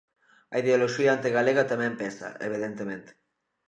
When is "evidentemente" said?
2.47-3.11